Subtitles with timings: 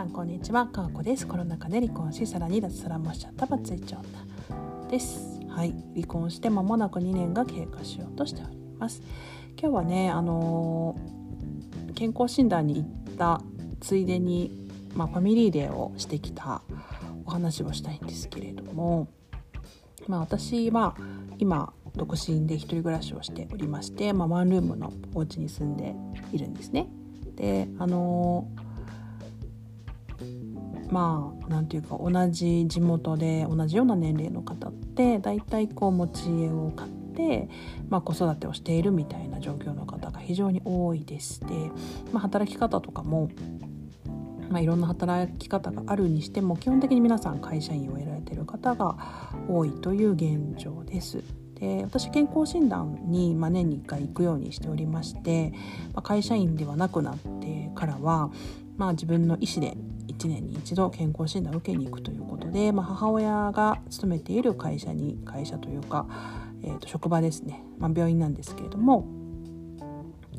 [0.00, 0.66] さんこんにちは。
[0.66, 1.26] かわこです。
[1.26, 4.02] コロナ禍で離婚しさらに脱サラもしちゃったバツイチ女
[4.88, 5.38] です。
[5.50, 5.74] はい。
[5.94, 9.02] 離婚して間もなく2年が経過しようとしております。
[9.60, 12.80] 今日はねあのー、健康診断に行
[13.12, 13.42] った
[13.82, 16.62] ついでにまあ、ファミリーデーをしてきた
[17.26, 19.06] お話をしたいんですけれども
[20.08, 20.96] まあ私は
[21.38, 25.94] 今独身で一人暮らしをしておりまして、まあ、ワンルームのお家に住んで
[26.32, 26.88] いるんですね。
[27.36, 28.69] であのー
[30.90, 37.48] まあ何て言うか同じ地元で同じような年齢の方って大体こう持ち家を買って、
[37.88, 41.46] まあ、子育てをしているみたいな状況の方が非常に多いですで、
[42.12, 43.30] まあ、働き方とかも、
[44.48, 48.96] まあ、いろんな働き方があるにしても基本的に皆さん会社員を得られている方が
[49.48, 51.22] 多いという現状です。
[51.54, 55.52] で私健康診断に、まあ、年に1回行くようにしておりまして、
[55.92, 58.30] まあ、会社員ではなくなってからは、
[58.78, 59.76] まあ、自分の意思で
[60.10, 66.06] 1年に1度健康診断を受けに行くということで、まあ、母親が勤めている会社に会社というか、
[66.62, 69.06] えー、と職場ですね、まあ、病院なんですけれども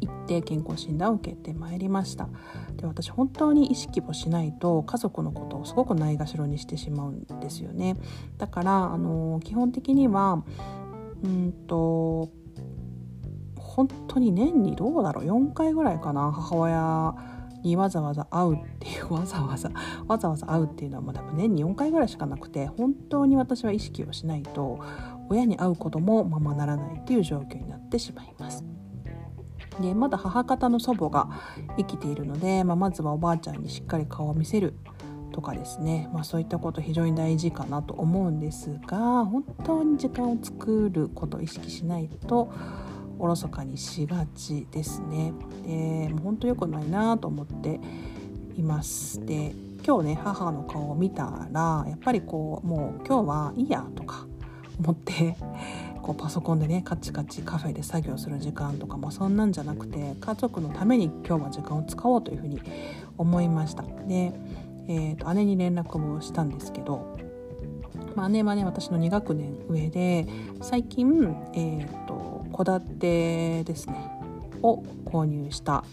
[0.00, 2.28] 行って健康診断を受けてまいりました。
[2.76, 7.96] で私本当に意識をしないと家族のことをすごくないがしろにしてしまうんですよね。
[8.38, 10.42] だからあの基本的には
[11.22, 12.30] うんと
[13.58, 15.24] 本当に年にどうだろう。
[15.24, 17.14] 4回ぐらいかな母親
[17.62, 19.70] にわざわざ会うっていうわざわざ
[20.06, 24.80] わざわざ会うっていうのはもう多分年に4回ぐらいしかなくて本当に私は意識をしないと
[25.28, 28.64] 親に会うこともままならないっていう状況になってしまいます。
[29.80, 31.28] でまだ母方の祖母が
[31.78, 34.74] 生きているので、まあ、まずはおばあちゃんにしっかり顔を見せる
[35.32, 42.52] とかですね、まあ、そういったこと非常に大事かなと思うんですが本当に時間を作ることを意識しないと
[43.20, 45.32] おろそかにしがちですね。
[45.66, 47.78] でもう本当良くないなと思って
[48.56, 49.24] います。
[49.24, 49.54] で
[49.86, 54.26] 今日ね母の顔を見たらやっぱりこうもう今日はいいやとか
[54.78, 55.36] 思って
[56.02, 62.60] こうパソコンでねカチカチカフェで作業する時間とかもそんなんじゃなくて家族のために今日は時間を使おうというふうに
[63.18, 63.82] 思いました。
[64.08, 64.32] で、
[64.88, 67.18] えーと、姉に連絡をしたんですけど、
[68.16, 70.26] まあ、姉はね私の2学年上で
[70.62, 73.94] 最近、えーと戸建てですね。
[74.62, 75.84] を購入した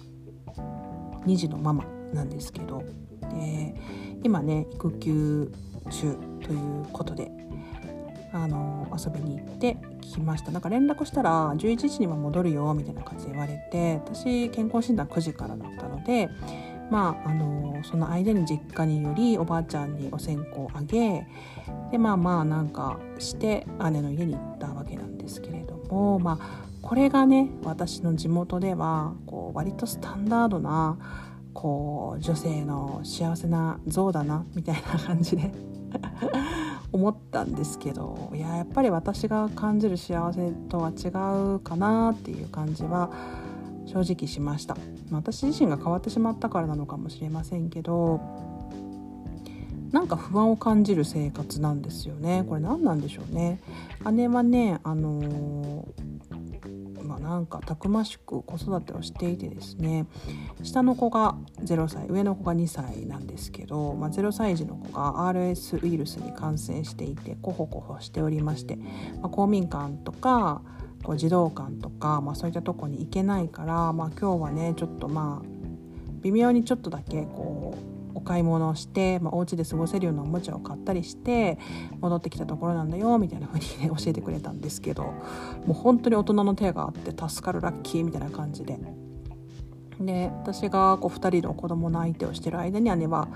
[1.25, 2.83] 2児のママなんですけど。
[3.22, 3.75] で
[4.23, 5.51] 今ね育休
[5.89, 7.31] 中ということで
[8.33, 10.51] あの遊びに行ってきました。
[10.51, 16.29] なんか連絡したら11時には戻るよみたいな感じで言われて私健康診断9時からだったので
[16.89, 21.25] まああのその間に実家によりおばあちゃんにお線香をあげ
[21.91, 25.76] でまあまあなんかして姉の家に行ったわけなんですけれど。
[25.90, 30.98] もまあこれがね私の地元ではこう割とスタンダードな
[31.53, 35.52] こう女性の幸せな像だなみたいな感じで
[36.92, 41.08] 思ったんですけどいややっぱり私が感じる幸せとは違
[41.56, 43.09] うかなっていう感じは
[43.86, 44.75] 正直しました。
[45.12, 48.19] 私自身が変わってしまったからなのかもしれませんけど
[49.92, 52.44] なんか不安を感じる生活なんですよね。
[52.48, 53.59] これ何なんでしょうね。
[54.12, 60.06] 姉はねあのー、まあ、なんかたくましく子育てをしていてですね。
[60.64, 68.75] 下の子が0歳上の子が2歳なんですけど、まあ、0歳児の子が RS ウイルスに感染していてコホコホしておりまして、
[69.22, 70.62] まあ、公民館とか
[71.04, 75.58] こう児童館とか、まあ、そういったとこに行けないから、まあ、今日はねちょっとまあ
[76.22, 81.59] 微妙にちょっとだけこうお買い物をして、まあ、お家で過ごせるようなおもちゃを買ったりして
[82.01, 85.13] 戻ってきたところなんだよみたいな風にね教えてくれたんですけども
[85.69, 88.77] う本当に大人の手があって助かるラッキーみたいな感じで。
[90.00, 93.29] で私がこう2人の子供の相手をしてる間に姉は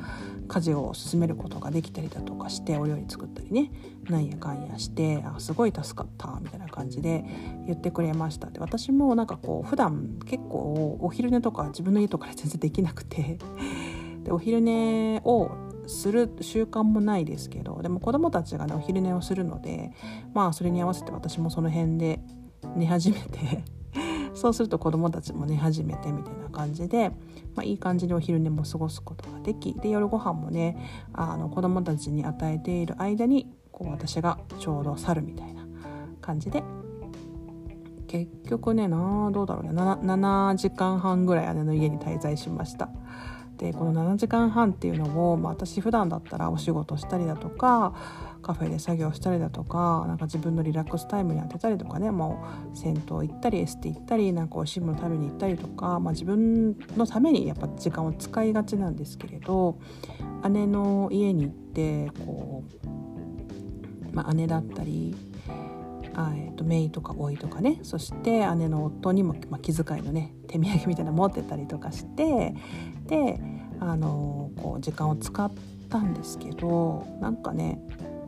[0.48, 3.72] 家事を進めることができたりだとかしてお料理作ったりね
[4.10, 7.24] なんやかんやしてあすごい助かったみたいな感じで
[7.66, 13.40] 言ってくれましたで私もなんかこう普段結構お昼寝とか自分の家とかで全然できなくて
[14.24, 15.52] でお昼寝を
[15.88, 19.92] する習慣もないですけどでも子供たちがねお昼寝をするので
[20.34, 22.20] まあそれに合わせて私もその辺で
[22.76, 23.64] 寝始めて
[24.34, 27.10] そうすると子供たちも寝始めてみたいな感じで、
[27.56, 30.78] まあ、いい感じにお昼寝も過ごすことができで夜ご飯もね
[31.14, 35.66] あの子供たちに与えている間にこう私がちょうど去るみたいな
[36.22, 36.64] 感じで
[38.08, 42.90] 結局ねなどうだろうね 7, 7時間半ぐらい姉の家に滞在しました。
[43.62, 47.94] でこの7時間半っていうのを、まあ、私普段だったらお仕事したりだとか
[48.42, 52.44] カフェで作業したりだとかなんか自分のリラックスタイムに当てたりとかねも
[52.74, 59.78] う銭湯行ったりエステ行ったりなんかおいしいもの食べに行ったりとか、まあ、自分のためにやっぱ時間を使いがちなんですけれど
[60.50, 65.16] 姉の家に行ってこう、まあ、姉だったり
[66.14, 72.54] あえーと、メイとかおいとかねそして姉の夫にも、まあ、気遣いのね手土産みたいなの持ってたりとかして
[73.08, 73.40] で
[73.80, 75.52] あのこう時間を使っ
[75.90, 77.82] たんですけどなんかね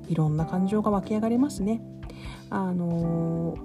[0.07, 1.81] いろんな感情が湧き上がりますね。
[2.49, 3.57] あの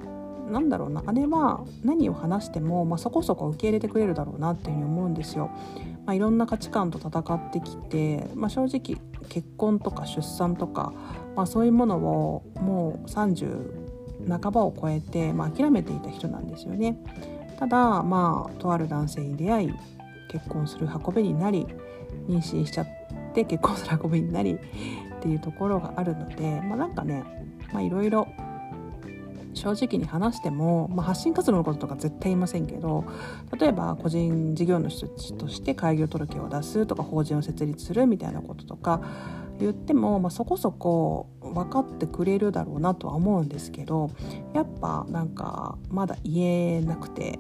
[0.51, 5.51] なんだろうな姉は何を話しても、まあ、そこそこ受け入れてくれるだろうなっていうふうに思うんですよ。
[6.07, 8.99] まあ、いろんな価値観と戦ってきて、まあ、正直
[9.29, 10.95] 結婚とか出産とか、
[11.37, 13.88] まあ、そういうものをもう30
[14.29, 16.97] 半ばを超えて、まあ、諦めていた人なんですよね。
[17.59, 19.75] ただまあとある男性に出会い
[20.31, 21.67] 結婚する運びになり
[22.29, 22.87] 妊娠しちゃっ
[23.35, 24.59] て結婚する運びになりっ
[25.21, 27.25] ていうところがあるので、まあ、なんかね
[27.81, 28.29] いろいろ
[29.55, 33.05] 正直に話しても、まあ、発信活動のこととか絶対言いませんけど
[33.59, 39.03] 例えば個人事業主として開業届を出すとか法人を設立するみたいなこととか
[39.61, 44.11] 言っても、まあ、そこそこ分かってくれるだろうなとは思うんですけど
[44.55, 47.39] やっぱなんかまだ言えなくて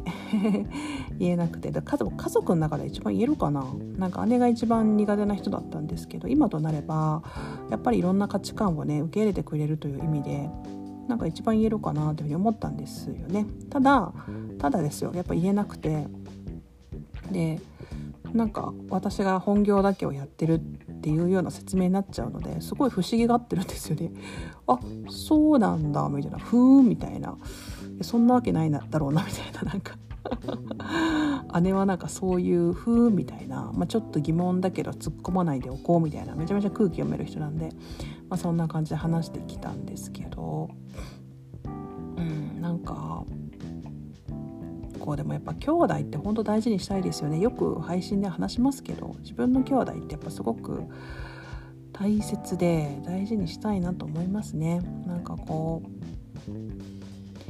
[1.18, 3.64] 言えなくてだ家族家族の中で一番言えるかな。
[3.96, 7.22] なんか姉が一番苦手な人だったんですけど今となれば
[7.70, 10.48] やっぱりいろんな価値観をね受け入れてくれるという意味で
[11.08, 13.46] なんか一番言えるかなというふうに思ったんですよね。
[13.70, 14.12] ただ
[14.58, 15.12] ただですよ。
[15.14, 16.06] やっぱ言えなくて。
[17.32, 17.60] で
[18.32, 20.60] なんか私が本業だけをやってるっ
[21.00, 24.12] ていうような説明になっちゃうのですごい不思議がってるんですよね。
[24.66, 24.78] あ
[25.08, 27.36] そうなんだみたいなふーんみたいな
[28.02, 29.96] そんなわけないなだろうなみたいななんか
[31.60, 37.70] 姉はなんかそういうふーんみたいな、まあ、ちょっと疑問だけど突っ込まないでおこうみたいなめちゃめちゃ空気読める人なんで、
[38.28, 40.68] まあ、そんな感じで話してきたんですけど
[42.16, 43.24] うんなんか
[45.08, 47.40] こうでもやっぱ兄弟って本当大事にしたいですよね。
[47.40, 50.82] よく配信で話しますけど自分の兄弟ってやっぱすごく
[51.94, 54.82] 大切で大事にしたいなと思いますね。
[55.06, 57.40] なんかこう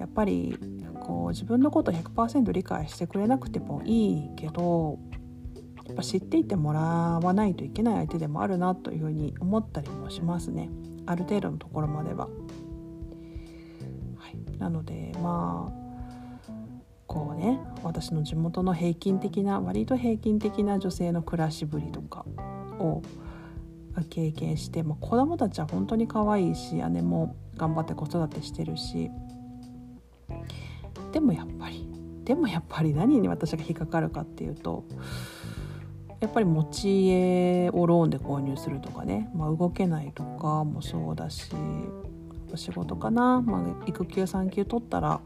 [0.00, 0.56] やっぱり
[0.98, 4.98] こう自分のこと100%理解してくれなくてもいいけど
[5.86, 10.70] やっぱ知っていてもらわないといけない相手でもあるなというふうに思ったりもしますね。
[11.04, 12.28] ある程度のところまでは。
[14.16, 15.83] はい、なのでまあ
[17.14, 22.26] こうね私の地元の平均的な割と平均的な女性の暮らしぶりとか
[22.80, 23.02] を
[24.10, 29.10] 経験して、まあ、子供たちは本当に可愛いし姉も頑張って子育てしてるし。
[31.12, 31.88] でもやっぱり
[32.24, 34.84] でもやっぱり何に私が引っかかるかっていうと
[36.20, 41.52] やっぱり持ち家をローンで購入するとかね、まあ、動けないとかもそうだし
[42.56, 45.20] 仕事かな、まあ、育休産休取ったら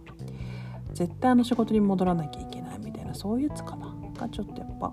[0.99, 4.93] 絶対あの仕事に戻らなきゃいけないみたいなそういうやつかながちょっとやっぱ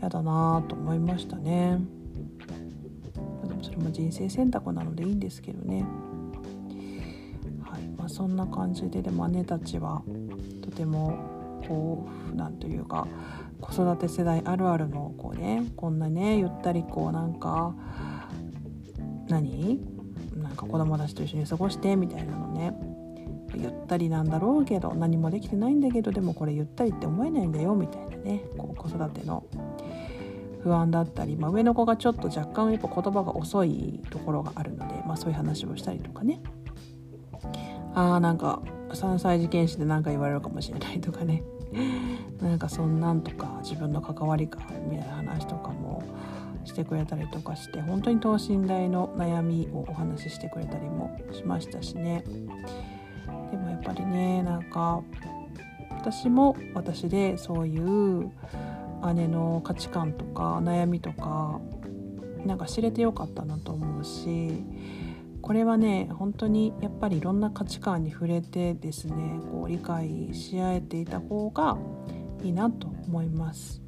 [0.00, 1.78] 嫌だなと思いましたね
[3.46, 5.84] でもそれも人生選択なのでいいんですけどね。
[7.62, 7.82] はい。
[7.96, 10.02] まあそんな感じででも姉たちは
[10.60, 11.16] とても
[11.68, 13.06] こうなんというか
[13.60, 17.74] 子育て世代あるあるのこうねこんなねゆったりこうなんか
[19.28, 19.80] 何？
[20.36, 22.74] なんか子供たちと一緒に過ごしてみたいなのね。
[23.54, 28.44] ゆったりなんだろうけど何もできてないんだけどでもこれゆったりって思えないんだよみたいなね。
[28.56, 29.44] こう子育ての。
[30.62, 36.40] 不安だったり、まあ、上の子がちょっと若干やっぱ言葉が遅いところがあるので、まあ、そういう話をしたりとかね。
[37.94, 41.42] あーなんか3歳児検診で何か言われるかもしれないとかね。
[42.40, 46.02] なんかそんなんとか自分の関わりかみたいな話とかも
[46.64, 52.24] してくれたりとかして本当に等身大の悩みをお話ししてくれたりもしましたしね。
[53.50, 55.02] でもやっぱりねなんか
[55.90, 58.30] 私も私でそういう
[59.14, 61.60] 姉の価値観とか悩みとか
[62.44, 64.64] なんか知れてよかったなと思うし
[65.42, 71.76] これはね本当にやっぱりいろんな価値観に触れてですねこう理解し合えていた方が
[72.42, 73.82] いいなと思います。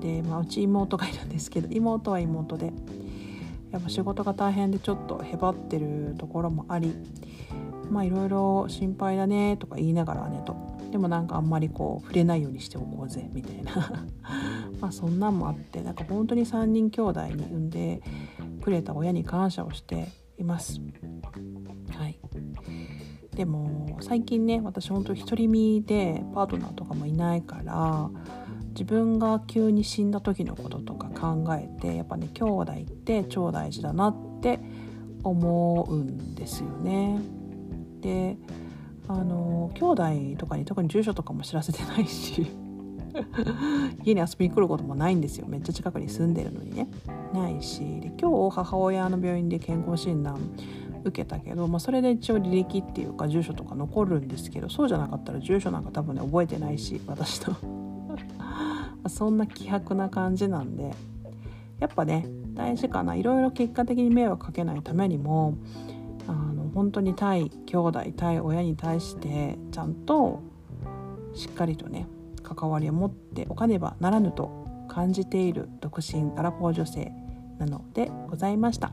[0.00, 2.72] で、まあ、うち妹がいるんですけど妹は妹で
[3.70, 6.94] やっぱ仕事が大変でちょっとへばってるところもあり
[7.90, 10.56] まあいろいろ心配だねとか言いながらねと
[10.90, 14.06] でもなんかあんまりこう触れないようにしておこうぜみたいな
[14.80, 18.02] まあそんなんもあってなんか本当に3人兄弟に産んで
[18.62, 20.80] くれた親に感謝をしています。
[21.90, 22.18] はい
[23.34, 28.10] でも最近ね私本当独り身でパートナーとかもいないから
[28.70, 34.60] 自分が急に死んだ時のこととか考えてやっぱね兄弟って超大事だなって
[35.22, 37.20] 思うんですよね。
[38.00, 38.36] で
[39.08, 42.46] あの兄弟とかに特に住所とかも知らせてないし
[44.04, 45.46] 家に遊びに来ることもないんですよ。
[45.48, 46.88] めっちゃ近くに住んでるのにね。
[47.34, 47.80] ないし。
[48.00, 50.38] で今日母親の病院で健康診断
[51.04, 57.56] 受けたけど、まあ、それで一応履歴っていうか住所とか残るんですけどそうじゃなかったら住所なんか多分ね覚えてないし私の
[59.08, 60.92] そんな希薄な感じなんで。
[61.80, 63.14] やっぱね大事かな。
[63.14, 65.54] いろいろ結果的に迷惑かけないためにも
[66.28, 70.40] あの本当に対兄弟対親に対してちゃんと
[71.34, 72.06] しっかりとね
[72.42, 77.12] 関わりを持っておかねばならぬと感じている独身アラフォー女性
[77.58, 78.92] なのでございました。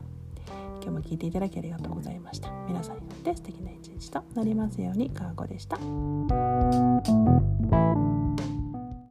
[0.80, 5.10] 今日も聞いていただきありがとうございました皆さんにとって素敵な一日となりますように。
[5.10, 5.76] かわこでした。